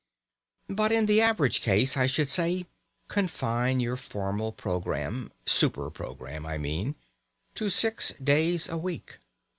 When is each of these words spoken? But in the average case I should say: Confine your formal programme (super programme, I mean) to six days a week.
But 0.67 0.91
in 0.91 1.05
the 1.05 1.21
average 1.21 1.61
case 1.61 1.95
I 1.95 2.07
should 2.07 2.27
say: 2.27 2.65
Confine 3.07 3.79
your 3.79 3.97
formal 3.97 4.51
programme 4.51 5.31
(super 5.45 5.91
programme, 5.91 6.43
I 6.43 6.57
mean) 6.57 6.95
to 7.53 7.69
six 7.69 8.09
days 8.13 8.67
a 8.67 8.77
week. 8.79 9.19